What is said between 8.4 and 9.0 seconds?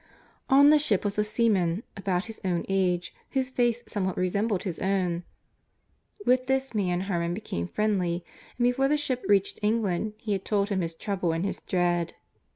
and before the